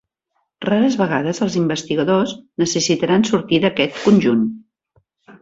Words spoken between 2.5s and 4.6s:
necessitaran sortir d'aquest conjunt.